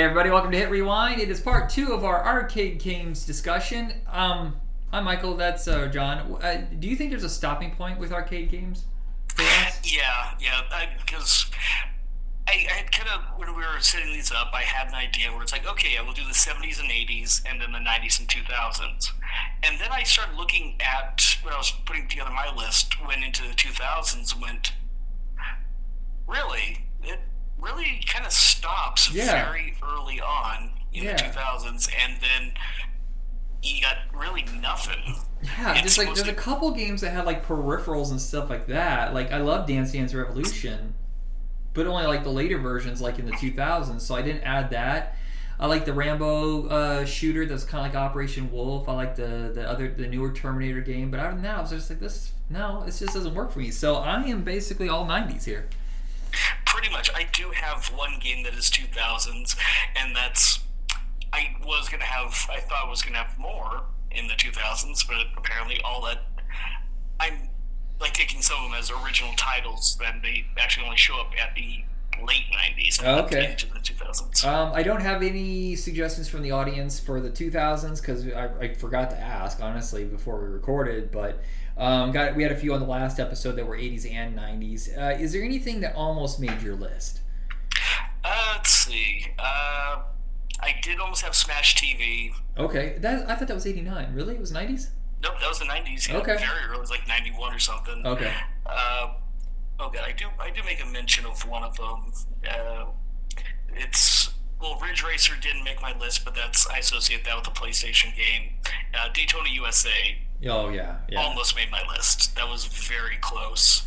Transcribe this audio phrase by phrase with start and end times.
[0.00, 1.20] Hey everybody, welcome to Hit Rewind.
[1.20, 4.00] It is part two of our arcade games discussion.
[4.08, 4.56] Um,
[4.94, 5.36] I'm Michael.
[5.36, 6.38] That's uh, John.
[6.42, 8.86] Uh, do you think there's a stopping point with arcade games?
[9.84, 10.62] Yeah, yeah,
[11.04, 11.50] because
[12.48, 15.30] I, I had kind of when we were setting these up, I had an idea
[15.32, 18.20] where it's like, okay, I will do the '70s and '80s, and then the '90s
[18.20, 19.10] and 2000s,
[19.62, 23.42] and then I started looking at when I was putting together my list, went into
[23.42, 24.72] the 2000s, went,
[26.26, 26.86] really,
[28.30, 29.44] it really kind of stops Yeah.
[29.50, 31.16] very early on in Yeah.
[31.16, 32.52] the 2000s, and then
[33.62, 35.16] you got really nothing.
[35.42, 38.66] Yeah, It's there's like there's a couple games that had like peripherals and stuff like
[38.66, 39.14] that.
[39.14, 40.94] Like I love Dance Dance Revolution,
[41.72, 44.00] but only like the later versions, like in the 2000s.
[44.02, 45.16] So I didn't add that.
[45.58, 48.88] I like the Rambo uh, shooter that's kind of like Operation Wolf.
[48.88, 51.70] I like the the other the newer Terminator game, but other than that, I was
[51.70, 52.32] just like this.
[52.48, 53.70] No, this just doesn't work for me.
[53.70, 55.68] So I am basically all 90s here.
[56.80, 59.54] Pretty much i do have one game that is 2000s
[59.96, 60.60] and that's
[61.30, 65.26] i was gonna have i thought I was gonna have more in the 2000s but
[65.36, 66.22] apparently all that
[67.20, 67.50] i'm
[68.00, 71.54] like taking some of them as original titles then they actually only show up at
[71.54, 71.84] the
[72.26, 73.50] late 90s and Okay.
[73.50, 78.00] into the 2000s Um, I don't have any suggestions from the audience for the 2000s
[78.00, 81.10] because I, I forgot to ask honestly before we recorded.
[81.10, 81.42] But
[81.80, 84.96] um, got we had a few on the last episode that were 80s and 90s.
[84.96, 87.20] Uh, is there anything that almost made your list?
[88.24, 90.02] uh, let's see uh,
[90.60, 94.12] i did almost have smash tv Okay, that I thought that was 89.
[94.14, 94.88] Really, it was 90s.
[95.22, 96.36] nope that was the 90s yeah, Okay.
[96.36, 98.32] very early it was like 91 or something Okay.
[98.66, 99.14] Uh,
[99.78, 102.12] oh god, I do I do make a mention of one of them.
[102.48, 102.86] Uh,
[103.74, 104.30] it's
[104.60, 108.14] well, Ridge Racer didn't make my list, but that's I associate that with the PlayStation
[108.14, 108.54] game.
[108.92, 111.20] Uh, Daytona USA Oh yeah, yeah.
[111.20, 112.34] almost made my list.
[112.36, 113.86] That was very close,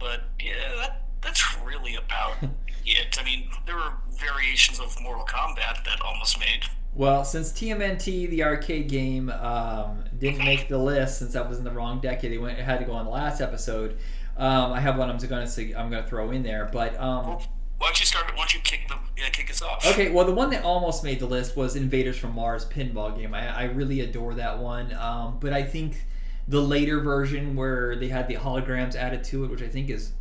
[0.00, 2.36] but yeah, that that's really about
[2.86, 3.18] it.
[3.20, 6.64] I mean, there were variations of Mortal Kombat that almost made.
[6.92, 11.64] Well, since TMNT, the arcade game, um, didn't make the list since that was in
[11.64, 13.96] the wrong decade, they went it had to go on the last episode.
[14.36, 16.98] Um, I have one I'm going to say I'm going to throw in there, but
[16.98, 17.38] um,
[17.80, 18.26] why don't you start?
[18.32, 19.86] Why don't you kick the yeah, kick us off?
[19.86, 23.32] Okay, well, the one that almost made the list was Invaders from Mars pinball game.
[23.32, 26.04] I, I really adore that one, um, but I think
[26.46, 30.12] the later version where they had the holograms added to it, which I think is,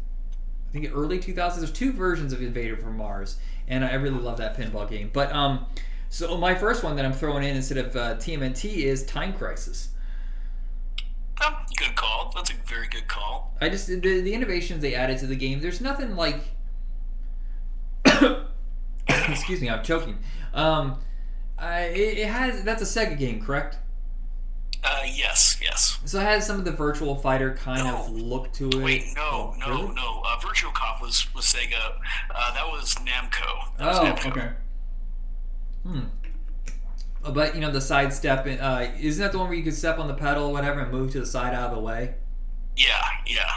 [0.70, 1.58] I think early 2000s.
[1.58, 3.36] There's two versions of Invader from Mars,
[3.68, 5.10] and I really love that pinball game.
[5.12, 5.66] But um,
[6.08, 9.90] so my first one that I'm throwing in instead of uh, TMNT is Time Crisis.
[11.42, 12.32] Oh, good call.
[12.34, 13.58] That's a very good call.
[13.60, 15.60] I just the, the innovations they added to the game.
[15.60, 16.40] There's nothing like.
[19.40, 20.20] Excuse me, I'm choking.
[20.54, 21.00] Um,
[21.58, 23.78] I, it, it has that's a Sega game, correct?
[24.84, 26.00] Uh, yes, yes.
[26.06, 28.76] So it has some of the Virtual Fighter kind of look to it.
[28.76, 29.94] Wait, no, no, Really?
[29.94, 30.22] no.
[30.26, 31.96] Uh, Virtual Cop was was Sega.
[32.34, 33.76] Uh, that was Namco.
[33.78, 34.32] That was Oh, Namco.
[34.32, 34.50] okay.
[35.84, 36.00] Hmm.
[37.26, 38.48] Uh, But you know the side step.
[38.48, 40.92] Uh, isn't that the one where you could step on the pedal or whatever and
[40.92, 42.16] move to the side out of the way?
[42.78, 43.52] Yeah, yeah.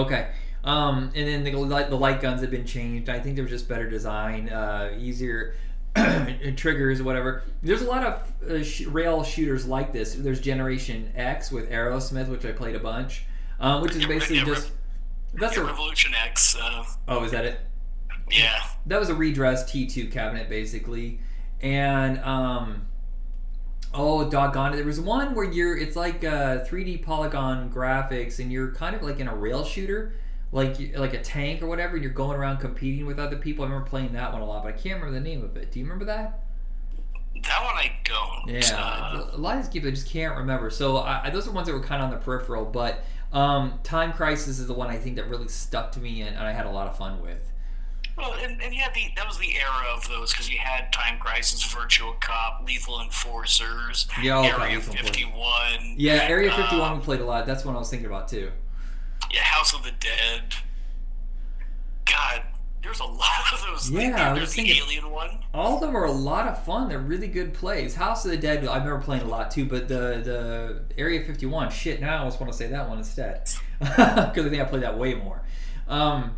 [0.00, 0.28] Okay.
[0.64, 3.08] Um, and then the light, the light guns have been changed.
[3.08, 5.54] I think they were just better design, uh, easier
[6.56, 7.42] triggers, whatever.
[7.62, 10.14] There's a lot of uh, sh- rail shooters like this.
[10.14, 13.24] There's Generation X with Aerosmith, which I played a bunch,
[13.60, 14.72] um, which is basically yeah, just
[15.34, 16.56] that's Yeah, a Revolution X.
[16.60, 17.60] Uh, oh, is that it?
[18.30, 18.60] yeah.
[18.86, 21.20] that was a redressed T2 cabinet basically,
[21.60, 22.86] and um,
[23.94, 28.52] oh doggone it, there was one where you're it's like uh, 3D polygon graphics, and
[28.52, 30.14] you're kind of like in a rail shooter,
[30.52, 31.94] like like a tank or whatever.
[31.94, 33.64] And you're going around competing with other people.
[33.64, 35.70] I remember playing that one a lot, but I can't remember the name of it.
[35.72, 36.44] Do you remember that?
[37.42, 38.48] That one I don't.
[38.48, 40.70] Yeah, Uh, a lot of these games I just can't remember.
[40.70, 44.12] So I, those are ones that were kind of on the peripheral, but um, Time
[44.12, 46.66] Crisis is the one I think that really stuck to me and, and I had
[46.66, 47.52] a lot of fun with.
[48.16, 51.18] well, and, and yeah, the that was the era of those because you had Time
[51.20, 55.94] Crisis, Virtual Cop, Lethal Enforcers, Yeah, oh, God, Area Lethal 51.
[55.96, 57.46] Yeah, Area 51 Um, we played a lot.
[57.46, 58.50] That's what I was thinking about too.
[59.32, 60.54] Yeah, House of the Dead.
[62.06, 62.42] God,
[62.82, 63.90] there's a lot of those.
[63.90, 65.38] Yeah, There- I was there's the Alien one.
[65.52, 66.88] All of them are a lot of fun.
[66.88, 67.94] They're really good plays.
[67.94, 71.70] House of the Dead, I remember playing a lot too, but the the Area 51,
[71.70, 73.50] shit, now I almost want to say that one instead.
[73.80, 75.40] Because I think I played that way more.
[75.88, 76.36] Um,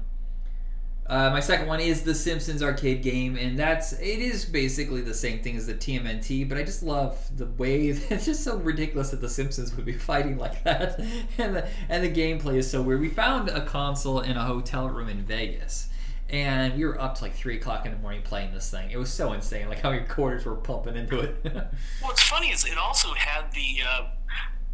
[1.11, 5.13] uh, my second one is the Simpsons arcade game, and that's it is basically the
[5.13, 9.11] same thing as the TMNT, but I just love the way it's just so ridiculous
[9.11, 11.01] that the Simpsons would be fighting like that,
[11.37, 13.01] and the and the gameplay is so weird.
[13.01, 15.89] We found a console in a hotel room in Vegas,
[16.29, 18.93] and we were up to like three o'clock in the morning playing this thing.
[18.93, 21.45] It was so insane, like how many quarters were pumping into it.
[22.03, 24.07] What's funny is it also had the uh,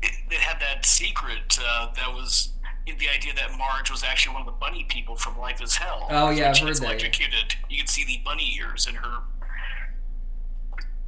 [0.02, 2.50] it, it had that secret uh, that was
[2.86, 6.06] the idea that Marge was actually one of the bunny people from Life Is Hell.
[6.08, 6.84] Oh, yeah, I've she heard that.
[6.84, 7.56] Electrocuted.
[7.68, 9.18] You can see the bunny ears in her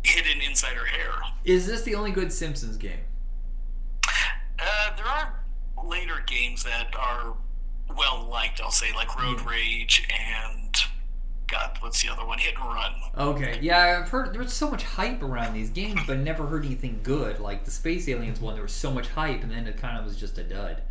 [0.02, 1.12] hidden inside her hair.
[1.44, 3.00] Is this the only good Simpsons game?
[4.58, 5.44] Uh, there are
[5.86, 7.36] later games that are
[7.96, 8.60] well liked.
[8.60, 10.76] I'll say like Road Rage and
[11.46, 12.38] God, what's the other one?
[12.38, 12.92] Hit and Run.
[13.16, 17.00] Okay, yeah, I've heard there's so much hype around these games, but never heard anything
[17.02, 17.40] good.
[17.40, 20.04] Like the Space Aliens one, there was so much hype, and then it kind of
[20.04, 20.82] was just a dud.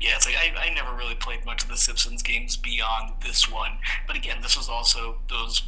[0.00, 3.50] Yeah, it's like I, I never really played much of the Simpsons games beyond this
[3.50, 3.78] one.
[4.06, 5.62] But again, this was also those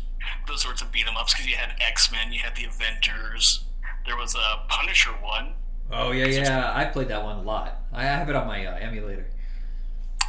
[0.46, 3.64] those sorts of beat 'em ups because you had X Men, you had the Avengers.
[4.06, 5.54] There was a Punisher one.
[5.90, 7.82] Oh yeah, yeah, I played that one a lot.
[7.92, 9.26] I have it on my uh, emulator.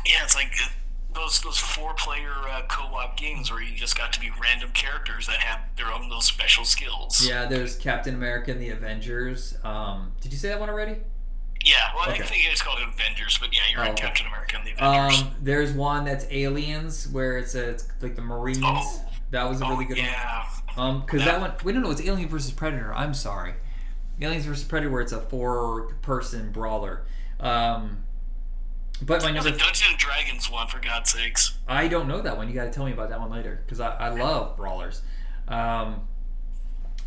[0.06, 0.52] Yeah, it's like
[1.14, 5.28] those those four player uh, co-op games where you just got to be random characters
[5.28, 7.26] that had their own little special skills.
[7.28, 9.56] Yeah, there's Captain America and the Avengers.
[9.64, 10.98] Um, did you say that one already?
[11.64, 12.24] Yeah, well, Okay.
[12.24, 12.80] I think it's called
[13.32, 14.02] Avengers, but yeah, you're Oh, okay.
[14.04, 15.22] Captain America and the Avengers.
[15.22, 18.60] Um, there's one that's Aliens, where it's, a, it's like the Marines.
[18.64, 19.06] Oh.
[19.32, 20.46] That was a really oh, good yeah.
[20.76, 20.88] one.
[20.88, 22.94] Um, because that one, we don't know, it's Alien versus Predator.
[22.94, 23.54] I'm sorry,
[24.22, 27.06] Aliens versus Predator, where it's a four-person brawler.
[27.40, 28.04] Um,
[29.02, 31.58] but my number, a Dungeons and Dragons one, for God's sakes.
[31.68, 32.48] I don't know that one.
[32.48, 35.02] You got to tell me about that one later, because I, I love brawlers.
[35.48, 36.08] Um,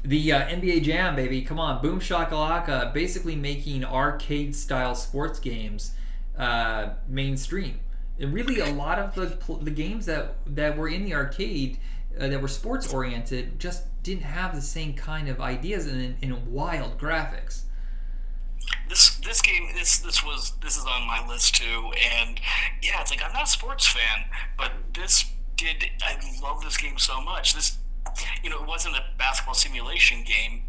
[0.03, 5.93] the uh, NBA Jam, baby, come on, boom shakalaka, basically making arcade-style sports games
[6.39, 7.81] uh, mainstream.
[8.19, 11.79] And really, a lot of the the games that that were in the arcade
[12.19, 16.47] uh, that were sports oriented just didn't have the same kind of ideas and, and
[16.47, 17.63] wild graphics.
[18.89, 21.91] This this game this this was this is on my list too,
[22.21, 22.41] and
[22.83, 24.25] yeah, it's like I'm not a sports fan,
[24.57, 25.25] but this
[25.57, 27.55] did I love this game so much.
[27.55, 27.79] This
[28.43, 30.63] you know, it wasn't a basketball simulation game;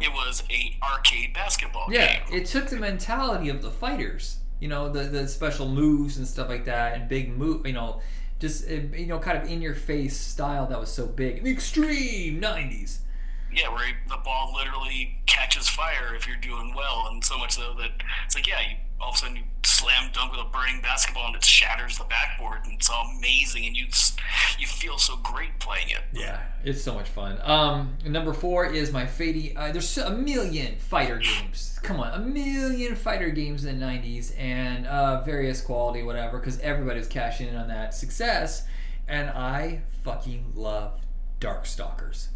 [0.00, 2.40] it was a arcade basketball Yeah, game.
[2.42, 6.48] it took the mentality of the fighters, you know, the the special moves and stuff
[6.48, 8.00] like that, and big move, you know,
[8.38, 11.50] just uh, you know, kind of in your face style that was so big, the
[11.50, 12.98] extreme '90s.
[13.52, 17.74] Yeah, where the ball literally catches fire if you're doing well, and so much so
[17.78, 17.90] that
[18.24, 21.26] it's like, yeah, you, all of a sudden you slam dunk with a burning basketball
[21.26, 23.86] and it shatters the backboard, and it's all amazing, and you
[24.58, 26.02] you feel so great playing it.
[26.12, 27.38] Yeah, it's so much fun.
[27.42, 29.56] Um, number four is my Fady.
[29.56, 31.78] Uh, there's a million fighter games.
[31.82, 36.58] Come on, a million fighter games in the '90s and uh, various quality, whatever, because
[36.60, 38.64] everybody's cashing in on that success.
[39.08, 41.00] And I fucking love
[41.40, 42.28] Darkstalkers.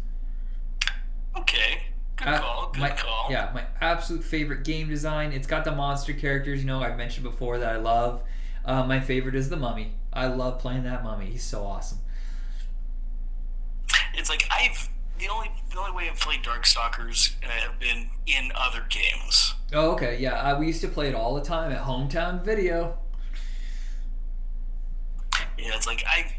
[1.35, 1.83] Okay,
[2.23, 3.27] good Uh, call, good my, call.
[3.29, 5.31] Yeah, my absolute favorite game design.
[5.31, 8.23] It's got the monster characters, you know, I've mentioned before that I love.
[8.63, 9.93] Uh, my favorite is the Mummy.
[10.13, 11.25] I love playing that Mummy.
[11.27, 11.99] He's so awesome.
[14.13, 14.89] It's like I've
[15.19, 19.55] the only the only way I've played Darkstalkers uh, have been in other games.
[19.73, 20.17] Oh, okay.
[20.19, 22.97] Yeah, uh, we used to play it all the time at Hometown Video.
[25.61, 26.33] Yeah, it's like I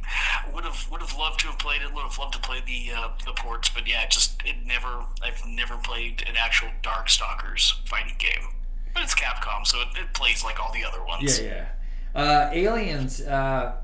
[0.54, 1.92] would have would have loved to have played it.
[1.92, 5.04] Would have loved to play the uh, the ports, but yeah, just it never.
[5.22, 8.48] I've never played an actual Darkstalkers fighting game.
[8.94, 11.40] But it's Capcom, so it, it plays like all the other ones.
[11.40, 11.66] Yeah,
[12.14, 12.20] yeah.
[12.20, 13.20] Uh, Aliens.
[13.20, 13.76] Uh,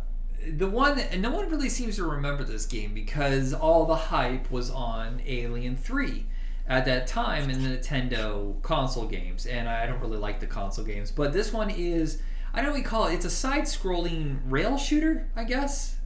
[0.57, 4.50] the one, and no one really seems to remember this game because all the hype
[4.50, 6.26] was on Alien Three
[6.68, 10.85] at that time in the Nintendo console games, and I don't really like the console
[10.85, 11.11] games.
[11.11, 12.21] But this one is,
[12.52, 13.14] I don't know what you call it.
[13.14, 15.97] It's a side-scrolling rail shooter, I guess.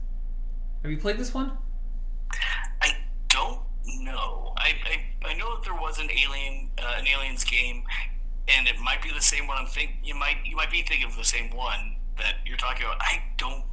[0.81, 1.57] Have you played this one?
[2.81, 2.97] I
[3.29, 3.59] don't
[4.01, 4.53] know.
[4.57, 4.73] I,
[5.23, 7.83] I, I know that there was an alien uh, an aliens game,
[8.47, 9.57] and it might be the same one.
[9.57, 12.85] I'm think you might you might be thinking of the same one that you're talking
[12.85, 12.97] about.
[13.01, 13.63] I don't.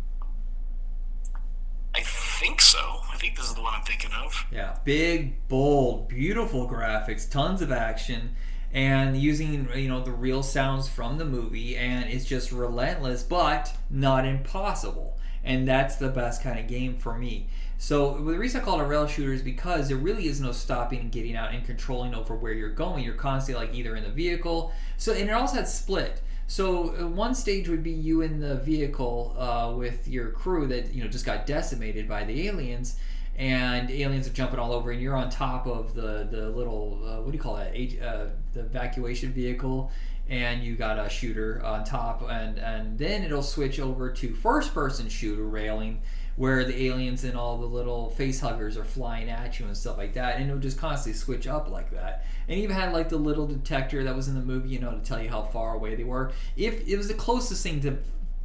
[1.94, 2.78] I think so.
[3.12, 4.46] I think this is the one I'm thinking of.
[4.52, 8.36] Yeah, big, bold, beautiful graphics, tons of action,
[8.72, 13.74] and using you know the real sounds from the movie, and it's just relentless, but
[13.90, 15.18] not impossible.
[15.42, 17.48] And that's the best kind of game for me.
[17.78, 20.52] So the reason I call it a rail shooter is because there really is no
[20.52, 23.02] stopping and getting out and controlling over where you're going.
[23.02, 24.72] You're constantly like either in the vehicle.
[24.98, 26.20] So and it also had split.
[26.46, 30.92] So uh, one stage would be you in the vehicle uh, with your crew that
[30.92, 32.96] you know just got decimated by the aliens,
[33.40, 37.22] and aliens are jumping all over, and you're on top of the the little uh,
[37.22, 37.70] what do you call that?
[37.70, 39.90] Uh, the evacuation vehicle,
[40.28, 44.74] and you got a shooter on top, and and then it'll switch over to first
[44.74, 46.02] person shooter railing.
[46.36, 49.98] Where the aliens and all the little face huggers are flying at you and stuff
[49.98, 52.24] like that, and it'll just constantly switch up like that.
[52.48, 55.00] And even had like the little detector that was in the movie, you know, to
[55.00, 56.32] tell you how far away they were.
[56.56, 57.98] If it was the closest thing to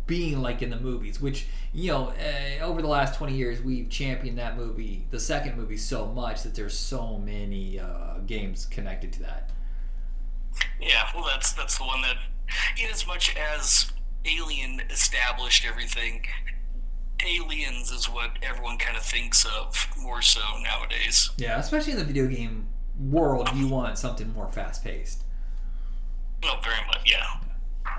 [0.08, 3.90] being like in the movies, which you know, uh, over the last twenty years, we've
[3.90, 9.12] championed that movie, the second movie, so much that there's so many uh, games connected
[9.14, 9.52] to that.
[10.80, 12.18] Yeah, well, that's that's the one that,
[12.82, 13.92] in as much as
[14.26, 16.26] Alien established everything,
[17.26, 21.32] Aliens is what everyone kind of thinks of more so nowadays.
[21.38, 22.68] Yeah, especially in the video game
[23.00, 25.24] world, you want something more fast paced.
[26.42, 27.42] Well, very much, yeah.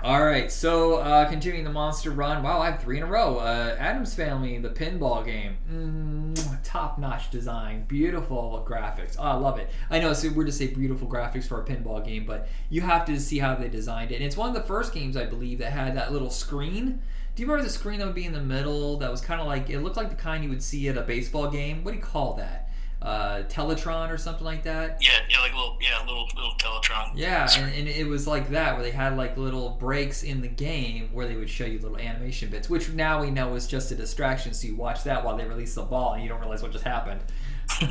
[0.03, 2.43] All right, so uh, continuing the monster run.
[2.43, 3.37] Wow, I have three in a row.
[3.37, 9.15] Uh, Addams Family, the pinball game, mm, top notch design, beautiful graphics.
[9.17, 9.69] Oh, I love it.
[9.89, 13.05] I know it's weird to say beautiful graphics for a pinball game, but you have
[13.05, 14.15] to see how they designed it.
[14.15, 17.01] And it's one of the first games I believe that had that little screen.
[17.35, 18.97] Do you remember the screen that would be in the middle?
[18.97, 21.01] That was kind of like it looked like the kind you would see at a
[21.01, 21.83] baseball game.
[21.83, 22.66] What do you call that?
[23.01, 24.97] Uh, Teletron or something like that.
[25.01, 27.11] Yeah, yeah, like a little, yeah, little, little Teletron.
[27.15, 30.47] Yeah, and, and, it was like that where they had like little breaks in the
[30.47, 33.91] game where they would show you little animation bits, which now we know is just
[33.91, 34.53] a distraction.
[34.53, 36.83] So you watch that while they release the ball, and you don't realize what just
[36.83, 37.21] happened.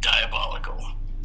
[0.00, 0.80] Diabolical.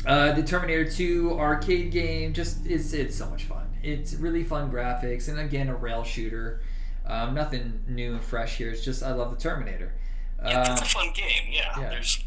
[0.05, 3.65] Uh, the Terminator 2 arcade game, just it's it's so much fun.
[3.81, 6.61] It's really fun graphics, and again a rail shooter.
[7.05, 8.71] Um, nothing new and fresh here.
[8.71, 9.93] It's just I love the Terminator.
[10.43, 11.49] Yeah, it's a uh, fun game.
[11.51, 11.89] Yeah, yeah.
[11.89, 12.23] there's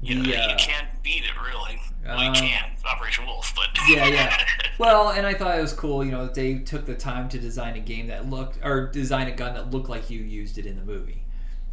[0.00, 1.80] you, the, know, uh, you can't beat it really.
[2.04, 4.44] Well, you um, can Operation Wolf, but yeah, yeah.
[4.78, 6.04] Well, and I thought it was cool.
[6.04, 9.32] You know, they took the time to design a game that looked or design a
[9.32, 11.22] gun that looked like you used it in the movie.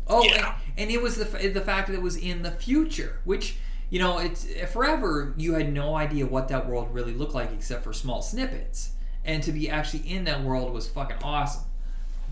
[0.06, 0.56] Oh, yeah.
[0.78, 3.58] and, and it was the the fact that it was in the future, which
[3.90, 7.84] you know, it's forever you had no idea what that world really looked like except
[7.84, 8.92] for small snippets,
[9.26, 11.64] and to be actually in that world was fucking awesome.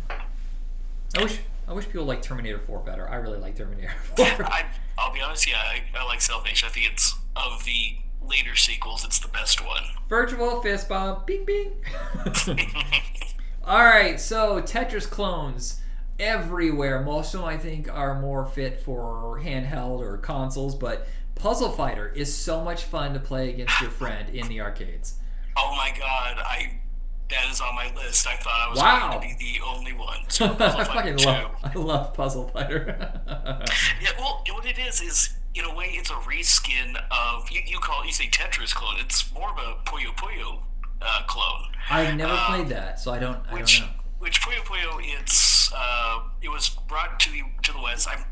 [0.09, 3.09] I wish I wish people liked Terminator 4 better.
[3.09, 4.25] I really like Terminator 4.
[4.25, 4.65] I,
[4.97, 6.69] will be honest, yeah, I, I like Salvation.
[6.69, 9.83] I think it's of the later sequels, it's the best one.
[10.07, 11.73] Virtual fist bump, bing bing.
[13.65, 15.81] All right, so Tetris clones
[16.19, 17.01] everywhere.
[17.03, 22.07] Most of them, I think, are more fit for handheld or consoles, but Puzzle Fighter
[22.09, 25.15] is so much fun to play against your friend in the arcades.
[25.57, 26.79] Oh my god, I
[27.29, 28.25] that is on my list.
[28.27, 29.17] I thought I was wow.
[29.19, 30.19] going to be the only one.
[30.29, 32.97] So I fucking love, I love Puzzle Fighter.
[33.27, 37.79] yeah, well, what it is is in a way it's a reskin of you, you
[37.79, 38.95] call you say Tetris clone.
[38.99, 40.59] It's more of a Puyo Puyo
[41.01, 41.69] uh, clone.
[41.89, 43.39] I've never um, played that, so I don't.
[43.49, 43.93] I which, don't know.
[44.19, 44.99] Which Puyo Puyo?
[45.01, 48.07] It's uh, it was brought to the to the West.
[48.09, 48.25] I'm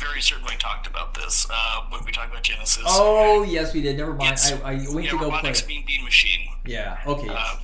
[0.00, 2.84] very certainly talked about this uh, when we talked about Genesis.
[2.86, 3.96] Oh yes, we did.
[3.96, 4.32] Never mind.
[4.32, 5.54] It's, I, I went yeah, to go play.
[5.66, 6.48] Bean Bean Machine.
[6.64, 6.98] Yeah.
[7.06, 7.26] Okay.
[7.26, 7.58] Yes.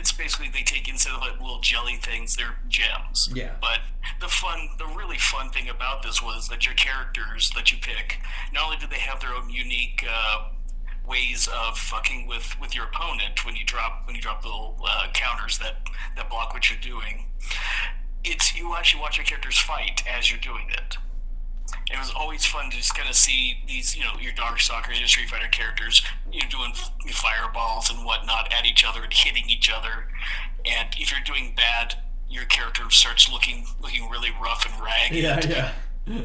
[0.00, 3.28] It's basically they take instead of like little jelly things, they're gems.
[3.34, 3.52] Yeah.
[3.60, 3.80] But
[4.18, 8.18] the fun, the really fun thing about this was that your characters that you pick,
[8.54, 10.48] not only do they have their own unique uh,
[11.06, 14.78] ways of fucking with with your opponent when you drop when you drop the little
[14.88, 15.76] uh, counters that
[16.16, 17.26] that block what you're doing.
[18.24, 20.96] It's you actually watch your characters fight as you're doing it
[21.90, 25.08] it was always fun to just kind of see these, you know, your Darkstalkers, your
[25.08, 26.72] Street Fighter characters, you know, doing
[27.12, 30.08] fireballs and whatnot at each other and hitting each other.
[30.64, 31.96] And if you're doing bad,
[32.28, 35.16] your character starts looking looking really rough and ragged.
[35.16, 35.72] Yeah,
[36.06, 36.20] yeah.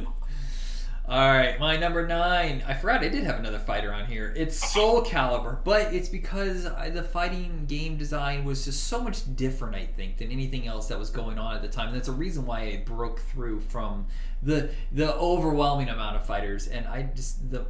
[1.08, 2.64] All right, my number nine.
[2.68, 4.34] I forgot I did have another fighter on here.
[4.36, 9.76] It's Soul Calibur, but it's because the fighting game design was just so much different,
[9.76, 11.90] I think, than anything else that was going on at the time.
[11.90, 14.08] And that's a reason why it broke through from
[14.42, 16.66] the the overwhelming amount of fighters.
[16.66, 17.68] And I just the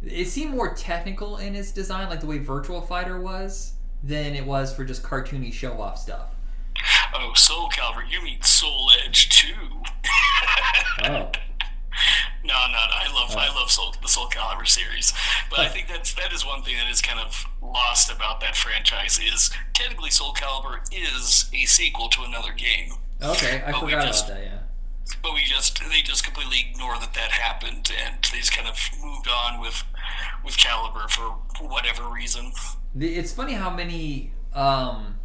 [0.00, 3.72] it seemed more technical in its design, like the way Virtual Fighter was,
[4.04, 6.36] than it was for just cartoony show off stuff.
[7.12, 9.82] Oh, Soul Calibur, you mean Soul Edge too?
[11.04, 11.32] oh.
[12.66, 12.96] No, no, no.
[12.96, 13.38] I love, oh.
[13.38, 15.12] I love Soul, the Soul Calibur series,
[15.48, 18.56] but I think that's that is one thing that is kind of lost about that
[18.56, 19.18] franchise.
[19.18, 22.92] Is technically Soul Calibur is a sequel to another game.
[23.22, 24.44] Okay, I forgot just, about that.
[24.44, 24.58] Yeah.
[25.22, 28.78] But we just they just completely ignore that that happened, and they just kind of
[29.02, 29.82] moved on with
[30.44, 31.30] with Calibur for
[31.66, 32.52] whatever reason.
[32.98, 35.19] It's funny how many um,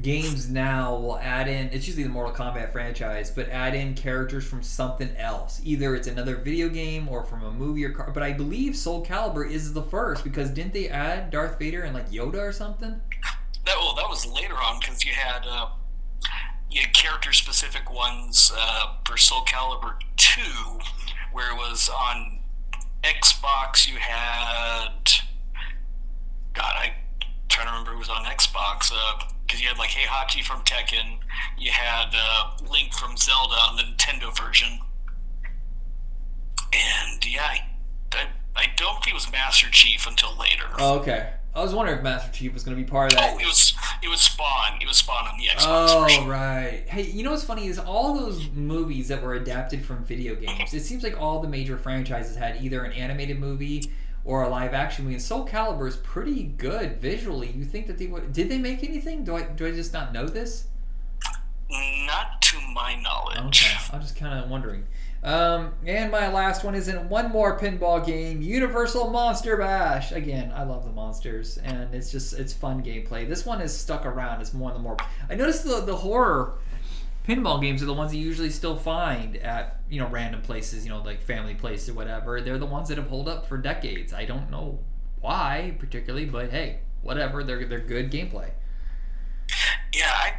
[0.00, 4.44] games now will add in it's usually the Mortal Kombat franchise, but add in characters
[4.44, 5.60] from something else.
[5.64, 8.10] Either it's another video game or from a movie or car.
[8.12, 11.94] But I believe Soul Calibur is the first because didn't they add Darth Vader and
[11.94, 13.00] like Yoda or something?
[13.64, 15.68] That well, that was later on because you had uh,
[16.70, 20.78] you had character specific ones uh, for Soul Calibur two,
[21.32, 22.40] where it was on
[23.02, 23.88] Xbox.
[23.88, 25.10] You had
[26.52, 26.96] God, I
[27.48, 28.92] trying to remember it was on Xbox.
[28.94, 31.18] Uh, because you had like Heihachi from Tekken,
[31.58, 34.80] you had uh, Link from Zelda on the Nintendo version,
[36.72, 37.60] and yeah, I,
[38.12, 38.26] I,
[38.56, 40.66] I don't think it was Master Chief until later.
[40.78, 41.32] Oh, okay.
[41.54, 43.32] I was wondering if Master Chief was going to be part of that.
[43.32, 43.72] Oh, it was
[44.02, 44.78] it was Spawn.
[44.80, 46.28] It was Spawn on the Xbox oh, version.
[46.28, 46.84] right.
[46.86, 50.74] Hey, you know what's funny is all those movies that were adapted from video games.
[50.74, 53.90] It seems like all the major franchises had either an animated movie
[54.26, 55.14] or a live action movie.
[55.14, 57.50] And Soul Calibur is pretty good visually.
[57.52, 58.32] You think that they would?
[58.32, 59.24] Did they make anything?
[59.24, 60.66] Do I do I just not know this?
[61.70, 63.64] Not to my knowledge.
[63.66, 64.86] Okay, I'm just kind of wondering.
[65.22, 70.12] Um, and my last one is in one more pinball game, Universal Monster Bash.
[70.12, 73.28] Again, I love the monsters, and it's just it's fun gameplay.
[73.28, 74.40] This one is stuck around.
[74.40, 74.96] It's more and the more.
[75.30, 76.58] I noticed the the horror
[77.26, 80.90] pinball games are the ones you usually still find at you know random places, you
[80.90, 82.40] know like family places or whatever.
[82.40, 84.12] They're the ones that have held up for decades.
[84.12, 84.80] I don't know
[85.20, 87.42] why particularly, but hey, whatever.
[87.42, 88.50] They're they're good gameplay.
[89.94, 90.34] Yeah, I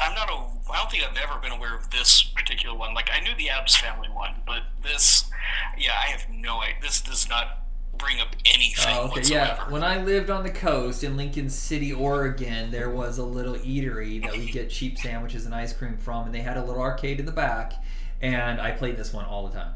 [0.00, 0.72] I'm not a.
[0.72, 2.94] I don't think I've ever been aware of this particular one.
[2.94, 5.30] Like I knew the Addams Family one, but this,
[5.78, 6.76] yeah, I have no idea.
[6.82, 7.63] This does not
[7.98, 9.56] bring up anything Oh, okay, whatsoever.
[9.66, 9.70] yeah.
[9.70, 14.22] When I lived on the coast in Lincoln City, Oregon, there was a little eatery
[14.22, 17.20] that we get cheap sandwiches and ice cream from, and they had a little arcade
[17.20, 17.72] in the back,
[18.20, 19.74] and I played this one all the time.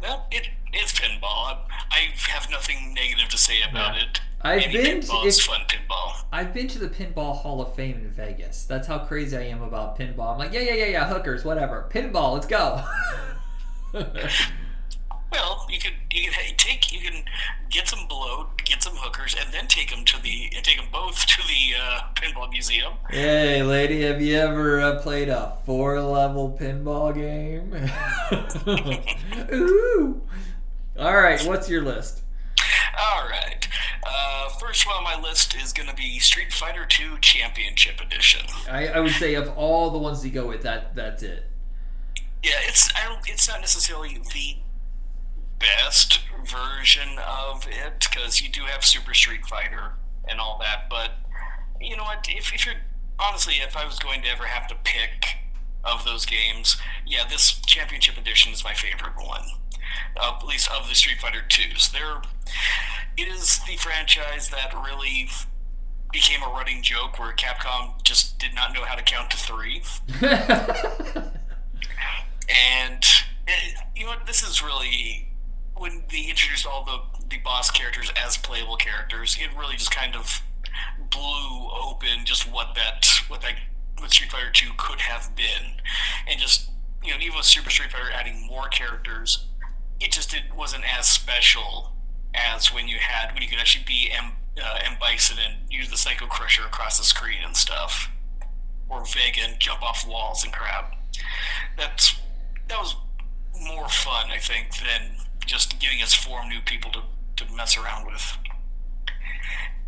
[0.00, 1.22] Well, it it's pinball.
[1.24, 1.58] I,
[1.90, 1.98] I
[2.30, 4.02] have nothing negative to say about Yeah.
[4.02, 4.20] it.
[4.42, 6.12] I've Any been to- pinball is if- fun pinball.
[6.30, 8.64] I've been to the Pinball Hall of Fame in Vegas.
[8.66, 10.32] That's how crazy I am about pinball.
[10.32, 11.88] I'm like, yeah, yeah, yeah, yeah, hookers, whatever.
[11.90, 12.82] Pinball, let's go.
[15.32, 17.24] Well, you could you can take you can
[17.70, 20.86] get some bloat, get some hookers, and then take them to the and take them
[20.92, 22.94] both to the uh, pinball museum.
[23.10, 27.74] hey, lady, have you ever uh, played a four level pinball game?
[29.52, 30.22] Ooh.
[30.98, 32.22] All right, what's your list?
[32.98, 33.68] All right.
[34.02, 38.46] Uh, first one on my list is going to be Street Fighter II Championship Edition.
[38.70, 41.50] I, I would say of all the ones you go with, that that's it.
[42.42, 44.56] Yeah, it's I don't, it's not necessarily the
[45.58, 49.94] best version of it because you do have Super Street Fighter
[50.28, 51.12] and all that, but
[51.80, 52.26] you know what?
[52.28, 52.76] If, if you're
[53.18, 55.36] honestly, if I was going to ever have to pick
[55.84, 59.42] of those games, yeah, this Championship Edition is my favorite one.
[60.16, 61.90] Uh, at least of the Street Fighter twos.
[61.90, 62.20] They're
[63.16, 65.28] it is the franchise that really
[66.12, 69.82] became a running joke where Capcom just did not know how to count to three.
[72.48, 73.04] And
[73.48, 73.52] eh,
[73.94, 74.26] you know what?
[74.26, 75.25] This is really
[75.78, 79.36] when they introduced all the the boss characters as playable characters.
[79.40, 80.42] It really just kind of
[81.10, 83.54] blew open just what that what that
[83.98, 85.80] what Street Fighter Two could have been,
[86.28, 86.70] and just
[87.02, 89.46] you know even with Super Street Fighter adding more characters,
[90.00, 91.92] it just it wasn't as special
[92.34, 95.90] as when you had when you could actually be M uh, M Bison and use
[95.90, 98.10] the Psycho Crusher across the screen and stuff,
[98.88, 100.94] or Vega and jump off walls and crap.
[101.76, 102.18] That's
[102.68, 102.96] that was
[103.62, 107.02] more fun, I think, than just giving us four new people to,
[107.36, 108.36] to mess around with.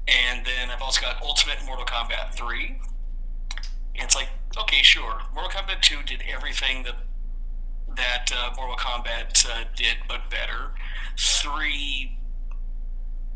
[0.07, 2.81] And then I've also got Ultimate Mortal Kombat 3.
[3.97, 5.21] It's like, okay, sure.
[5.35, 6.97] Mortal Kombat 2 did everything that
[7.97, 10.73] that uh, Mortal Kombat uh, did, but better.
[11.19, 12.17] 3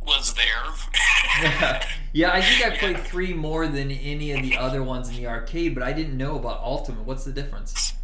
[0.01, 1.81] was there.
[2.13, 5.27] yeah, I think I played three more than any of the other ones in the
[5.27, 7.05] arcade, but I didn't know about Ultimate.
[7.05, 7.95] What's the difference?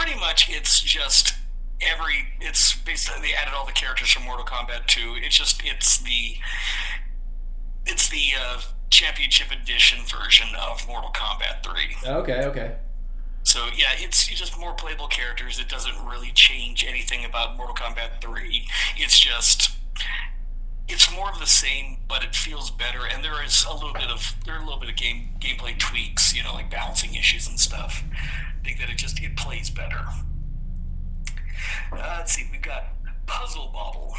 [0.00, 1.34] pretty much it's just
[1.82, 5.18] every it's basically they added all the characters from Mortal Kombat 2.
[5.22, 6.36] It's just it's the
[7.86, 12.10] it's the uh, championship edition version of Mortal Kombat 3.
[12.10, 12.76] Okay, okay.
[13.44, 15.60] So yeah, it's just more playable characters.
[15.60, 18.66] It doesn't really change anything about Mortal Kombat 3.
[18.96, 19.76] It's just
[20.88, 23.06] it's more of the same, but it feels better.
[23.06, 25.78] And there is a little bit of there are a little bit of game gameplay
[25.78, 28.02] tweaks, you know, like balancing issues and stuff.
[28.12, 30.04] I think that it just it plays better.
[31.92, 32.88] Uh, let's see, we've got
[33.26, 34.14] Puzzle Bobble.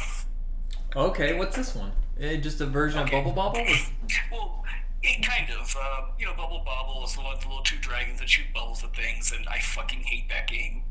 [0.94, 1.92] Okay, what's this one?
[2.20, 3.18] Eh, just a version Okay.
[3.18, 3.66] of Bubble Bobble?
[4.30, 4.64] Well,
[5.02, 5.74] it kind of.
[5.80, 8.44] Uh, you know, Bubble Bobble is the one with the little two dragons that shoot
[8.54, 10.82] bubbles at things, and I fucking hate that game.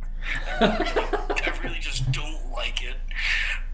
[0.59, 2.97] I really just don't like it.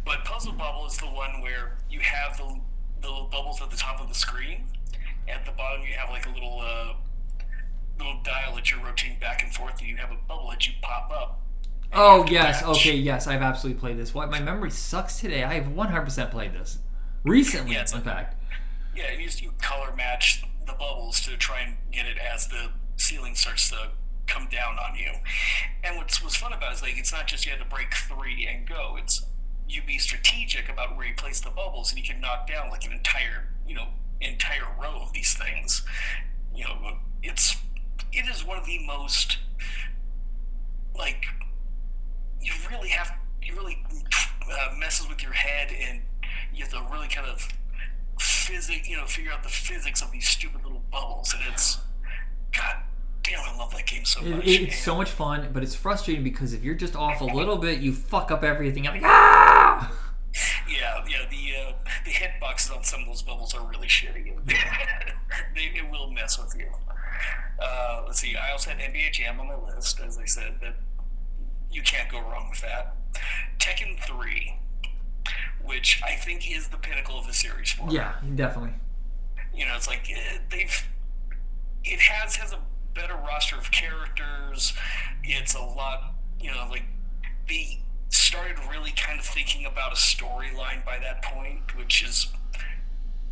[0.05, 2.59] But Puzzle Bobble is the one where you have the,
[3.01, 4.65] the little bubbles at the top of the screen.
[5.27, 6.93] At the bottom, you have like a little uh,
[7.97, 10.73] little dial that you're rotating back and forth, and you have a bubble that you
[10.81, 11.41] pop up.
[11.93, 12.77] Oh yes, match.
[12.77, 14.13] okay, yes, I've absolutely played this.
[14.13, 15.43] What my memory sucks today.
[15.43, 16.79] I have 100% played this
[17.23, 18.35] recently, Yeah, in a- fact.
[18.95, 22.71] Yeah, you just you color match the bubbles to try and get it as the
[22.97, 23.91] ceiling starts to
[24.25, 25.11] come down on you.
[25.83, 27.93] And what's what's fun about it is like it's not just you had to break
[27.93, 28.95] three and go.
[28.99, 29.25] It's
[29.69, 32.85] you be strategic about where you place the bubbles, and you can knock down like
[32.85, 33.87] an entire you know
[34.19, 35.83] entire row of these things.
[36.55, 37.55] You know, it's
[38.11, 39.37] it is one of the most
[40.97, 41.25] like
[42.41, 43.83] you really have you really
[44.51, 46.01] uh, messes with your head and
[46.53, 47.47] you have to really kind of
[48.19, 51.77] physic you know figure out the physics of these stupid little bubbles and it's
[52.55, 52.77] god
[53.23, 55.75] damn i love that game so much it- it's And- so much fun, but it's
[55.75, 58.85] frustrating because if you're just off a little bit, you fuck up everything.
[58.85, 59.91] You're like, ah!
[60.69, 61.73] yeah yeah the uh,
[62.05, 66.55] the hitboxes on some of those bubbles are really shitty they, it will mess with
[66.57, 66.67] you
[67.59, 68.35] Uh, let's see.
[68.35, 70.59] I also had NBA Jam on my list, as I said.
[70.61, 70.75] That
[71.71, 72.95] you can't go wrong with that.
[73.59, 74.57] Tekken Three,
[75.63, 77.87] which I think is the pinnacle of the series for.
[77.87, 77.95] me.
[77.95, 78.73] Yeah, definitely.
[79.53, 80.87] you know, it's like eh, they've
[81.83, 82.59] it has has a
[82.93, 84.73] better roster of characters.
[85.23, 86.83] It's a lot, you know, like
[87.47, 92.27] they started really kind of thinking about a storyline by that point, which is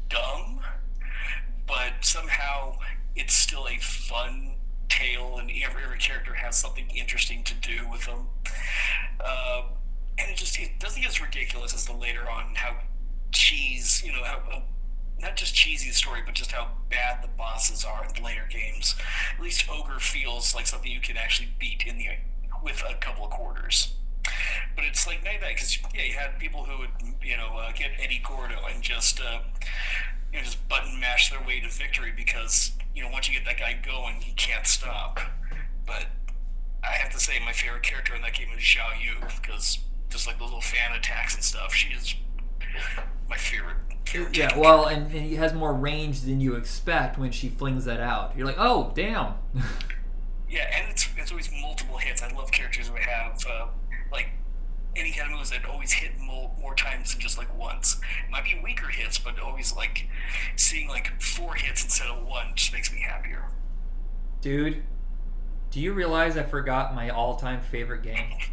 [0.09, 0.59] dumb,
[1.67, 2.77] but somehow
[3.15, 4.54] it's still a fun
[4.89, 8.27] tale, and every, every character has something interesting to do with them.
[9.19, 9.63] Uh,
[10.17, 12.77] and it just it doesn't get as ridiculous as the later on how
[13.31, 14.63] cheese, you know, how, how
[15.19, 18.47] not just cheesy the story, but just how bad the bosses are in the later
[18.49, 18.95] games.
[19.35, 22.07] At least Ogre feels like something you can actually beat in the
[22.63, 23.95] with a couple of quarters.
[24.75, 26.89] But it's like night night because yeah, you had people who would
[27.23, 29.39] you know uh, get Eddie Gordo and just uh,
[30.31, 33.45] you know just button mash their way to victory because you know once you get
[33.45, 35.19] that guy going, he can't stop.
[35.85, 36.07] But
[36.83, 40.27] I have to say, my favorite character in that game is Xiao Yu because just
[40.27, 42.15] like the little fan attacks and stuff, she is
[43.29, 43.77] my favorite.
[44.05, 47.85] favorite Yeah, well, and, and he has more range than you expect when she flings
[47.85, 48.33] that out.
[48.37, 49.33] You're like, oh, damn.
[50.47, 52.21] Yeah, and it's, it's always multiple hits.
[52.21, 53.65] I love characters who have uh,
[54.15, 54.29] like
[54.95, 57.99] any kind of moves that always hit more, more times than just like once.
[58.25, 60.07] It might be weaker hits, but always like
[60.55, 63.43] seeing like four hits instead of one just makes me happier.
[64.41, 64.83] Dude,
[65.71, 68.33] do you realize I forgot my all time favorite game?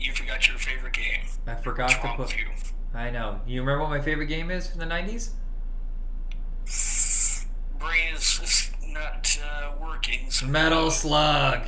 [0.00, 1.22] You forgot your favorite game.
[1.46, 2.36] I forgot What's to put.
[2.36, 2.48] you?
[2.94, 3.40] I know.
[3.46, 5.30] You remember what my favorite game is from the 90s?
[7.78, 10.30] Brain is, is not uh, working.
[10.30, 11.62] So Metal Slug.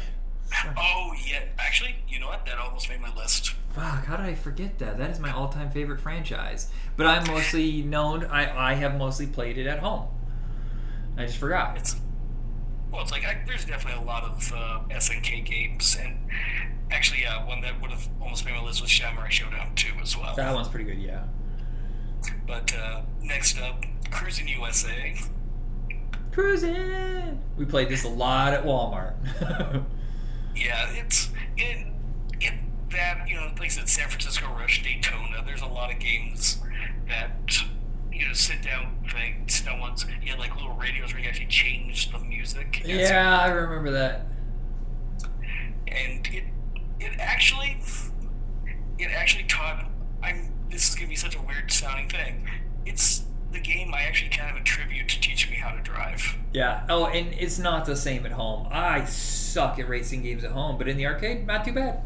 [0.76, 2.46] Oh yeah, actually, you know what?
[2.46, 3.50] That almost made my list.
[3.74, 4.98] Fuck, how did I forget that?
[4.98, 6.70] That is my all time favorite franchise.
[6.96, 10.08] But I'm mostly known, I, I have mostly played it at home.
[11.16, 11.76] I just forgot.
[11.76, 11.96] It's
[12.90, 16.16] well, it's like I, there's definitely a lot of uh, SNK games, and
[16.90, 20.16] actually, uh, one that would have almost made my list was Samurai Showdown 2 as
[20.16, 20.34] well.
[20.34, 21.24] That one's pretty good, yeah.
[22.46, 25.16] But uh, next up, Cruis'n USA.
[26.32, 27.42] Cruising!
[27.56, 29.14] We played this a lot at Walmart.
[30.56, 31.86] Yeah, it's it,
[32.40, 32.54] it
[32.90, 35.42] that you know, like I said, San Francisco Rush, Daytona.
[35.44, 36.58] There's a lot of games
[37.08, 37.62] that
[38.12, 40.06] you know sit down thing, sit down ones.
[40.22, 42.82] You had like little radios where you actually change the music.
[42.84, 44.26] yeah, I remember that.
[45.88, 46.44] and it
[47.00, 47.78] it actually
[48.98, 49.84] it actually taught
[50.22, 52.48] I'm this is gonna be such a weird sounding thing.
[52.84, 53.24] It's
[53.56, 56.36] the game I actually kind of attribute to teach me how to drive.
[56.52, 56.84] Yeah.
[56.88, 58.68] Oh, and it's not the same at home.
[58.70, 62.02] I suck at racing games at home, but in the arcade, not too bad.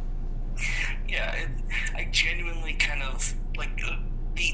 [1.09, 1.49] Yeah, it,
[1.95, 3.99] I genuinely kind of like the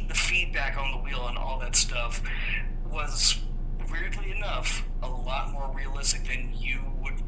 [0.08, 2.20] the feedback on the wheel and all that stuff
[2.90, 3.38] was
[3.88, 7.22] weirdly enough a lot more realistic than you would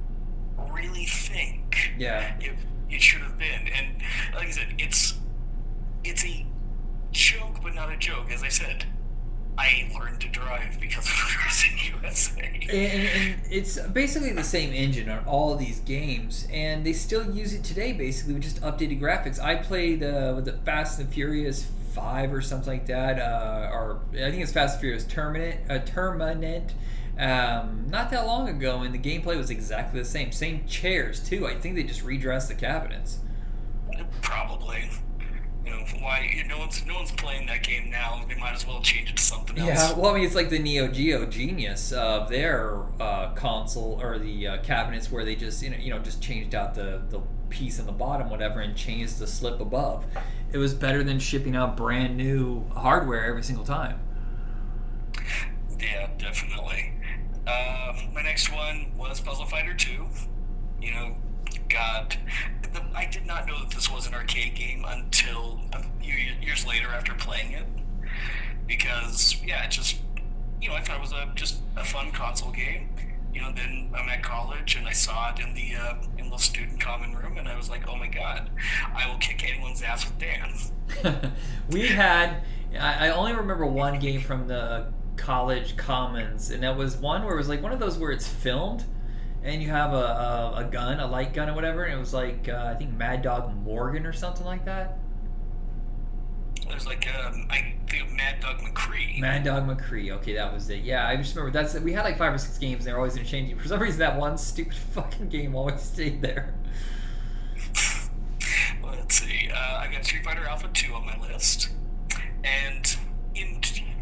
[0.73, 1.93] really think.
[1.97, 2.37] Yeah.
[2.41, 2.57] it,
[2.91, 3.69] it should have been.
[3.69, 4.03] And
[4.35, 5.15] like I said, it's
[6.03, 6.47] it's a
[7.13, 8.33] joke, but not a joke.
[8.33, 8.87] As I said,
[9.59, 12.61] I learned to drive because of Racing USA.
[12.71, 17.53] And, and it's basically the same engine on all these games, and they still use
[17.53, 19.43] it today, basically with just updated graphics.
[19.43, 24.31] I played uh, the Fast and Furious Five or something like that, uh, or I
[24.31, 26.75] think it's Fast and Furious Terminate, uh, Terminant.
[27.19, 30.31] Um, not that long ago, and the gameplay was exactly the same.
[30.31, 31.49] Same chairs too.
[31.49, 33.19] I think they just redressed the cabinets.
[34.23, 34.89] Probably.
[35.69, 36.45] You know why?
[36.49, 38.25] No one's no one's playing that game now.
[38.29, 39.69] They might as well change it to something else.
[39.69, 44.19] Yeah, well, I mean, it's like the Neo Geo genius of their uh, console or
[44.19, 47.21] the uh, cabinets where they just you know you know just changed out the the
[47.51, 50.07] piece in the bottom, whatever, and changed the slip above.
[50.53, 54.01] It was better than shipping out brand new hardware every single time.
[55.79, 56.93] Yeah, definitely.
[57.47, 60.07] Uh, my next one was Puzzle Fighter 2.
[60.81, 61.17] You know,
[61.69, 62.17] God,
[62.73, 66.67] the, I did not know that this was an arcade game until a few years
[66.67, 67.65] later after playing it.
[68.67, 69.99] Because, yeah, it just,
[70.61, 72.91] you know, I thought it was a just a fun console game.
[73.33, 76.39] You know, then I'm at college and I saw it in the uh, in the
[76.39, 78.51] student common room, and I was like, oh my God,
[78.95, 81.33] I will kick anyone's ass with Dan.
[81.71, 82.43] we had
[82.79, 87.35] I, I only remember one game from the college commons, and that was one where
[87.35, 88.85] it was like one of those where it's filmed.
[89.43, 92.13] And you have a, a, a gun, a light gun or whatever, and it was
[92.13, 94.99] like uh, I think Mad Dog Morgan or something like that.
[96.69, 99.21] There's like, um, I think Mad Dog McCree.
[99.21, 100.11] Mad Dog McCree.
[100.17, 100.83] Okay, that was it.
[100.83, 102.81] Yeah, I just remember that's we had like five or six games.
[102.81, 103.59] and They're always interchanging.
[103.59, 106.55] For some reason, that one stupid fucking game always stayed there.
[108.83, 109.51] Let's see.
[109.53, 111.71] Uh, I got Street Fighter Alpha 2 on my list.
[112.45, 112.97] And
[113.35, 113.61] in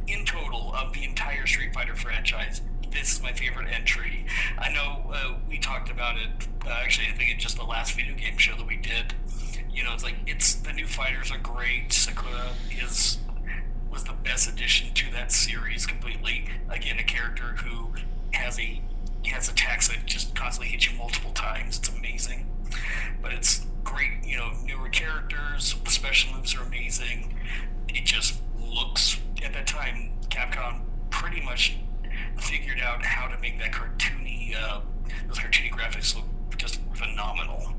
[0.08, 4.26] in total of the entire Street Fighter franchise, this is my favorite entry.
[4.58, 6.48] I know uh, we talked about it.
[6.64, 9.14] Uh, actually, I think it's just the last video game show that we did.
[9.70, 11.92] You know, it's like it's the new fighters are great.
[11.92, 13.18] Sakura is
[13.90, 16.46] was the best addition to that series completely.
[16.68, 17.92] Again, a character who
[18.32, 18.80] has a
[19.26, 21.78] has attacks that just constantly hit you multiple times.
[21.78, 22.46] It's amazing,
[23.20, 24.24] but it's great.
[24.24, 25.74] You know, newer characters.
[25.88, 27.36] Special moves are amazing.
[27.88, 30.12] It just looks at that time.
[30.28, 31.76] Capcom pretty much
[32.38, 34.80] figured out how to make that cartoony, uh,
[35.28, 36.24] those cartoony graphics look
[36.58, 37.72] just phenomenal,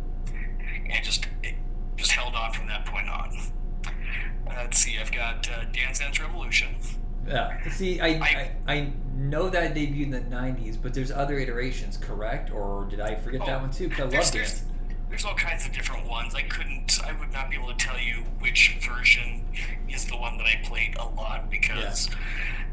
[0.89, 1.53] and just it
[1.95, 3.38] just held on from that point on.
[3.86, 6.75] Uh, let's see, I've got uh, Dance Dance Revolution.
[7.27, 7.67] Yeah.
[7.69, 11.97] See, I, I, I- I know that debuted in the '90s, but there's other iterations,
[11.97, 12.51] correct?
[12.51, 13.89] Or did I forget that Oh, one too?
[13.89, 14.51] 'Cause I love There's, Dance.
[14.62, 14.63] there's,
[15.10, 16.36] there's all kinds of different ones.
[16.36, 19.43] I couldn't, I would not be able to tell you which version
[19.89, 22.10] is the one that I played a lot because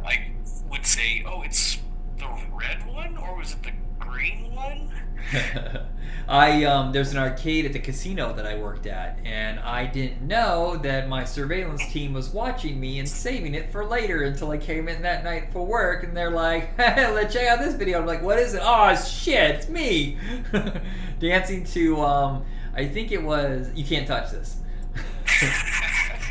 [0.04, 0.32] I
[0.70, 1.78] would say, oh, it's
[2.18, 4.90] the red one or was it the green one?
[6.28, 10.22] I um, there's an arcade at the casino that I worked at, and I didn't
[10.22, 14.58] know that my surveillance team was watching me and saving it for later until I
[14.58, 18.06] came in that night for work, and they're like, "Let's check out this video." I'm
[18.06, 20.18] like, "What is it?" Oh shit, it's me
[21.18, 24.56] dancing to um, I think it was "You Can't Touch This,"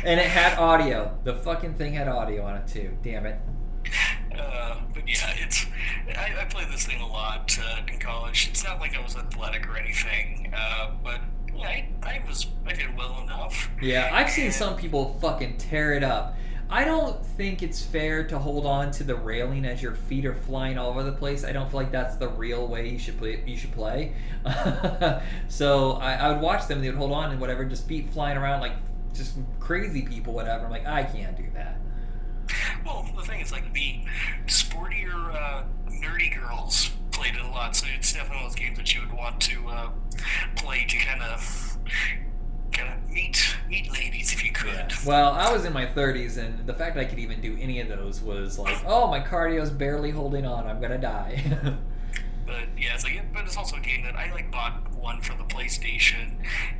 [0.04, 1.16] and it had audio.
[1.24, 2.96] The fucking thing had audio on it too.
[3.02, 3.40] Damn it.
[4.38, 5.66] Uh, but yeah, it's
[6.16, 8.48] I, I played this thing a lot uh, in college.
[8.50, 11.20] It's not like I was athletic or anything, uh, but
[11.56, 13.70] yeah, I, I was I did well enough.
[13.80, 16.36] Yeah, I've seen some people fucking tear it up.
[16.70, 20.34] I don't think it's fair to hold on to the railing as your feet are
[20.34, 21.44] flying all over the place.
[21.44, 23.42] I don't feel like that's the real way you should play.
[23.46, 24.14] You should play.
[25.48, 26.78] so I, I would watch them.
[26.78, 28.72] And they would hold on and whatever, just feet flying around like
[29.14, 30.64] just crazy people, whatever.
[30.64, 31.73] I'm like, I can't do that.
[32.84, 34.00] Well, the thing is, like the
[34.46, 38.78] sportier, uh, nerdy girls played it a lot, so it's definitely one of those games
[38.78, 39.90] that you would want to uh,
[40.56, 41.78] play to kind of
[42.72, 44.72] kind of meet meet ladies if you could.
[44.72, 44.96] Yeah.
[45.06, 47.88] Well, I was in my 30s, and the fact I could even do any of
[47.88, 50.66] those was like, oh, my cardio's barely holding on.
[50.66, 51.76] I'm gonna die.
[52.46, 55.34] But yeah, it's like, but it's also a game that I like bought one for
[55.34, 56.32] the PlayStation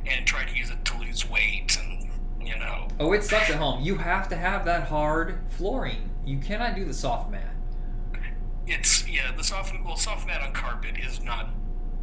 [0.05, 2.07] and tried to use it to lose weight, and
[2.45, 3.83] you know, oh, it sucks at home.
[3.83, 6.09] You have to have that hard flooring.
[6.25, 7.55] You cannot do the soft mat.
[8.67, 11.49] it's yeah, the soft well soft mat on carpet is not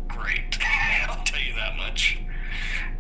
[0.08, 0.58] great.
[1.08, 2.18] I'll tell you that much.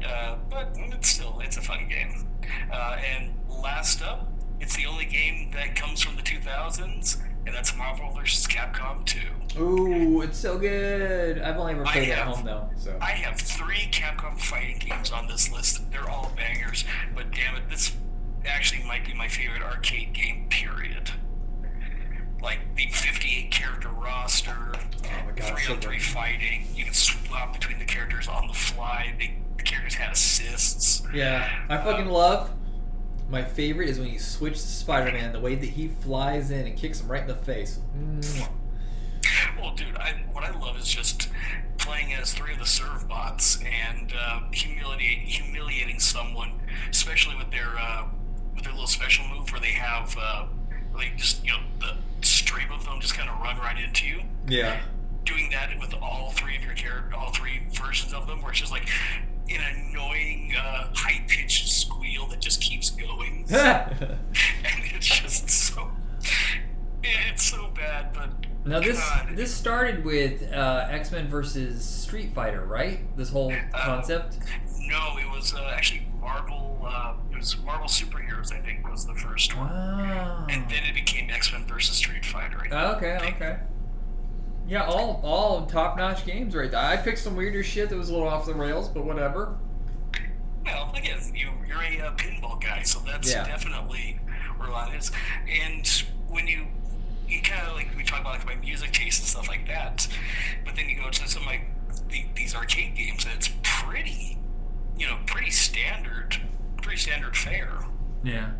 [0.06, 2.26] Uh, but it's still it's a fun game.
[2.72, 7.76] Uh, and last up, it's the only game that comes from the 2000s, and that's
[7.76, 8.46] Marvel vs.
[8.46, 9.60] Capcom 2.
[9.60, 11.38] Ooh, it's so good.
[11.40, 12.70] I've only ever played it at home though.
[12.76, 15.90] So I have three Capcom fighting games on this list.
[15.90, 17.94] They're all bangers, but damn it, this
[18.46, 20.46] actually might be my favorite arcade game.
[20.48, 21.10] Period.
[22.40, 24.72] Like the 58 character roster,
[25.04, 26.66] Oh my God, three so on three fighting.
[26.74, 29.14] You can swap between the characters on the fly.
[29.18, 31.02] They, the characters had assists.
[31.14, 32.50] yeah, I uh, fucking love.
[33.32, 35.32] My favorite is when you switch to Spider-Man.
[35.32, 37.78] The way that he flies in and kicks him right in the face.
[39.58, 41.30] Well, dude, I, what I love is just
[41.78, 48.04] playing as three of the Servbots and uh, humiliate, humiliating someone, especially with their uh,
[48.54, 50.44] with their little special move where they have uh,
[50.98, 54.20] they just you know the stream of them just kind of run right into you.
[54.46, 54.78] Yeah.
[55.24, 58.60] Doing that with all three of your character, all three versions of them, where it's
[58.60, 58.88] just like
[59.50, 64.18] an annoying uh, high pitched squeal that just keeps going, and
[64.94, 65.90] it's just so
[67.04, 68.30] it's so bad, but
[68.64, 69.30] now this God.
[69.36, 73.00] this started with uh, X-Men versus Street Fighter, right?
[73.16, 74.38] This whole Uh, concept.
[74.80, 76.80] No, it was uh, actually Marvel.
[76.84, 78.52] Uh, it was Marvel superheroes.
[78.52, 80.46] I think was the first one, Oh.
[80.50, 82.66] and then it became X Men versus Street Fighter.
[82.70, 83.56] Oh, okay, okay.
[84.72, 86.80] Yeah, all all top notch games right there.
[86.80, 89.54] I picked some weirder shit that was a little off the rails, but whatever.
[90.64, 93.44] Well, again, you you're a uh, pinball guy, so that's Yeah.
[93.46, 94.18] definitely
[94.56, 95.10] where a lot is.
[95.46, 95.86] And
[96.26, 96.68] when you
[97.28, 100.08] you kind of like we talk about like my music taste and stuff like that,
[100.64, 101.66] but then you go to some like
[102.08, 104.38] the, these arcade games, and it's pretty,
[104.96, 106.40] you know, pretty standard,
[106.80, 107.78] pretty standard fare.
[108.24, 108.52] Yeah.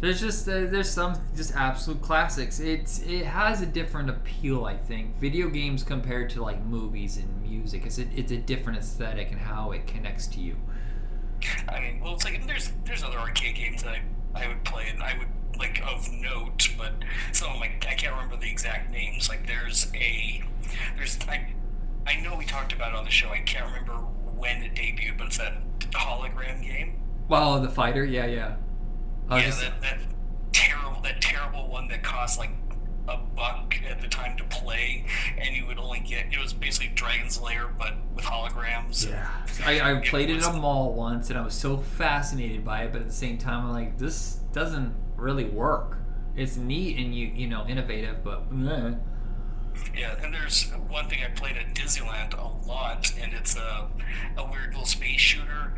[0.00, 2.58] There's just uh, there's some just absolute classics.
[2.58, 5.18] It's it has a different appeal, I think.
[5.18, 9.40] Video games compared to like movies and music, it's a, it's a different aesthetic and
[9.40, 10.56] how it connects to you.
[11.68, 14.88] I mean, well, it's like there's there's other arcade games that I, I would play
[14.88, 16.92] and I would like of note, but
[17.32, 19.28] some like I can't remember the exact names.
[19.28, 20.42] Like there's a
[20.96, 21.52] there's I
[22.06, 23.28] I know we talked about it on the show.
[23.28, 23.92] I can't remember
[24.36, 25.54] when it debuted, but it's that
[25.90, 27.02] hologram game.
[27.28, 28.56] Wow, the fighter, yeah, yeah.
[29.30, 29.98] I yeah, just- that, that
[30.52, 32.50] terrible that terrible one that cost like
[33.08, 35.04] a buck at the time to play,
[35.38, 39.08] and you would only get it was basically Dragon's Lair but with holograms.
[39.08, 39.28] Yeah,
[39.64, 42.92] I, I played it at a mall once, and I was so fascinated by it,
[42.92, 45.98] but at the same time, I'm like, this doesn't really work.
[46.36, 48.92] It's neat and you you know innovative, but eh.
[49.96, 53.88] Yeah, and there's one thing I played at Disneyland a lot, and it's a,
[54.36, 55.74] a weird little space shooter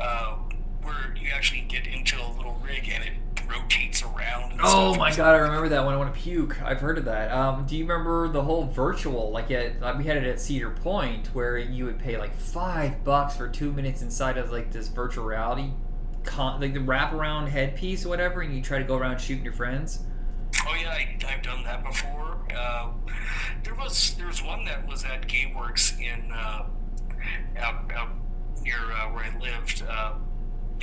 [0.00, 0.36] uh,
[0.84, 3.12] where you actually get into a little rig and it
[3.48, 4.52] rotates around.
[4.52, 5.94] And Oh my god, I remember that one.
[5.94, 6.62] I want to puke.
[6.62, 7.30] I've heard of that.
[7.30, 9.30] Um, do you remember the whole virtual?
[9.30, 13.04] Like, at, uh, we had it at Cedar Point, where you would pay like five
[13.04, 15.70] bucks for two minutes inside of like this virtual reality,
[16.22, 19.52] con- like the wraparound headpiece or whatever, and you try to go around shooting your
[19.52, 20.00] friends.
[20.66, 22.38] Oh yeah, I, I've done that before.
[22.56, 22.90] Uh,
[23.62, 26.66] there was there was one that was at GameWorks in uh,
[27.58, 28.08] out, out
[28.62, 29.82] near uh, where I lived.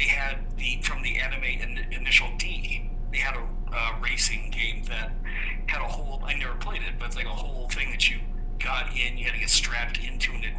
[0.01, 2.89] They had the from the anime in, Initial D.
[3.11, 5.11] They had a uh, racing game that
[5.67, 6.23] had a whole.
[6.25, 8.17] I never played it, but it's like a whole thing that you
[8.57, 9.15] got in.
[9.19, 10.53] You had to get strapped into, and it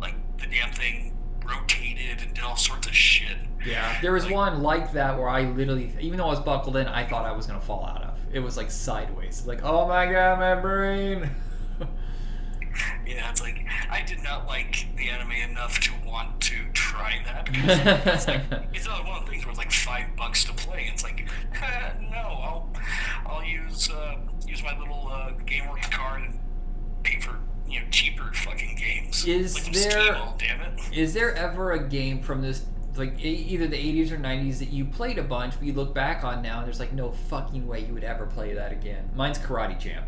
[0.00, 1.14] like the damn thing
[1.46, 3.36] rotated and did all sorts of shit.
[3.66, 6.76] Yeah, there was Like- one like that where I literally, even though I was buckled
[6.78, 8.18] in, I thought I was gonna fall out of.
[8.32, 9.44] It was like sideways.
[9.46, 11.28] Like, oh my god, my brain.
[13.08, 17.46] Yeah, it's like I did not like the anime enough to want to try that.
[17.50, 18.42] because It's like
[18.74, 20.90] it's not one of the things where it's like five bucks to play.
[20.92, 21.26] It's like
[21.62, 22.72] eh, no, I'll
[23.26, 24.16] I'll use uh,
[24.46, 26.38] use my little uh, GameWorks card and
[27.02, 29.26] pay for you know cheaper fucking games.
[29.26, 30.80] Is like there- oh, damn it.
[30.92, 32.64] Is there ever a game from this,
[32.96, 36.24] like either the 80s or 90s, that you played a bunch, but you look back
[36.24, 39.10] on now, and there's like no fucking way you would ever play that again?
[39.14, 40.06] Mine's Karate Champ.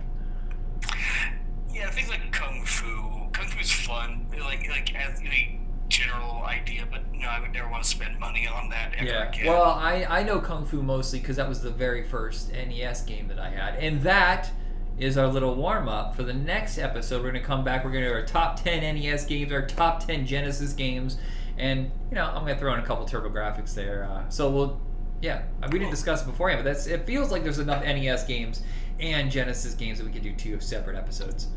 [1.74, 2.86] Yeah, things like kung fu.
[3.32, 7.68] Kung fu is fun, like like as a general idea, but no, I would never
[7.68, 9.28] want to spend money on that ever Yeah.
[9.28, 9.46] again.
[9.46, 13.26] Well, I, I know Kung Fu mostly because that was the very first NES game
[13.26, 13.74] that I had.
[13.74, 14.52] And that
[14.98, 17.16] is our little warm up for the next episode.
[17.24, 17.84] We're going to come back.
[17.84, 21.18] We're going to do our top 10 NES games, our top 10 Genesis games.
[21.58, 24.08] And, you know, I'm going to throw in a couple TurboGrafx there.
[24.08, 24.80] Uh, so we'll,
[25.20, 28.62] yeah, we didn't discuss it beforehand, but that's it feels like there's enough NES games
[29.00, 31.48] and Genesis games that we could do two separate episodes.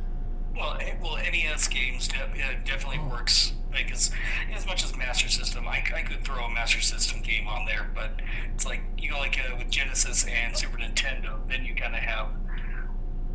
[0.56, 3.10] Well, eh, well, NES games de- uh, definitely Oh.
[3.10, 3.54] works.
[3.72, 4.12] Like as
[4.56, 7.90] as much as Master System, I, I could throw a Master System game on there,
[7.96, 8.12] but
[8.54, 12.02] it's like you know, like uh, with Genesis and Super Nintendo, then you kind of
[12.02, 12.28] have,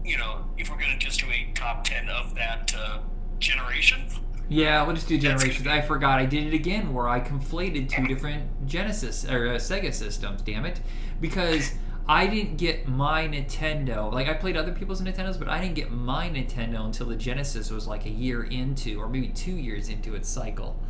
[0.04, 2.98] you know, if we're gonna just do a top ten of that uh,
[3.40, 4.02] generation,
[4.48, 5.66] Yeah, we'll just do generations.
[5.66, 9.92] I forgot I did it again where I conflated two different Genesis or uh, Sega
[9.92, 10.40] systems.
[10.42, 10.80] Damn it,
[11.20, 11.72] because
[12.08, 14.10] I didn't get my Nintendo.
[14.12, 17.70] Like I played other people's Nintendos, but I didn't get my Nintendo until the Genesis
[17.70, 20.80] was like a year into, or maybe two years into its cycle.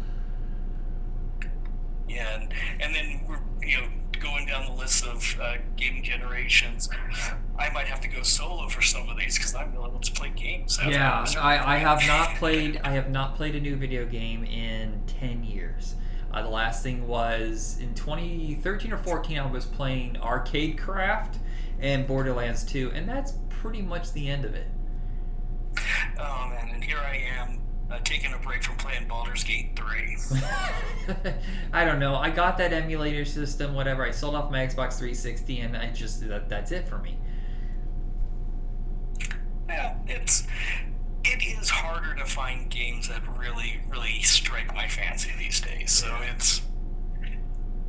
[2.09, 3.89] yeah, and, and then we're you know
[4.21, 6.89] going down the list of uh, gaming generations.
[7.59, 10.13] I might have to go solo for some of these because I'm not able to
[10.13, 10.79] play games.
[10.87, 12.81] Yeah, I, I have not played.
[12.85, 15.97] I have not played a new video game in ten years.
[16.33, 19.38] Uh, the last thing was in 2013 or 14.
[19.38, 21.38] I was playing Arcade Craft
[21.81, 24.67] and Borderlands 2, and that's pretty much the end of it.
[26.19, 27.61] Oh man, and here I am
[27.91, 30.17] uh, taking a break from playing Baldur's Gate 3.
[31.73, 32.17] I don't know.
[32.17, 34.05] I got that emulator system, whatever.
[34.05, 37.19] I sold off my Xbox 360, and I just that, that's it for me.
[39.69, 40.47] yeah, it's
[41.33, 45.91] it is harder to find games that really, really strike my fancy these days.
[45.93, 46.62] So it's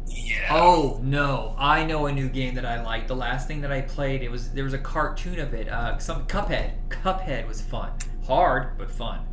[0.08, 0.50] yeah.
[0.52, 1.56] Oh no!
[1.58, 3.08] I know a new game that I like.
[3.08, 5.70] The last thing that I played, it was there was a cartoon of it.
[5.70, 6.74] Uh, some Cuphead.
[6.90, 7.92] Cuphead was fun,
[8.28, 9.26] hard but fun.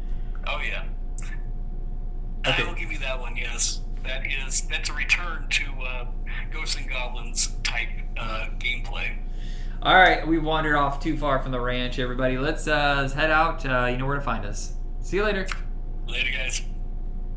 [0.46, 0.84] Oh yeah.
[2.46, 2.62] Okay.
[2.62, 3.36] I will give you that one.
[3.36, 6.06] Yes, that is that's a return to uh,
[6.52, 9.18] Ghosts and Goblins type uh, gameplay.
[9.86, 12.36] All right, we wandered off too far from the ranch, everybody.
[12.36, 13.64] Let's, uh, let's head out.
[13.64, 14.72] Uh, you know where to find us.
[15.00, 15.46] See you later.
[16.08, 16.62] Later, guys.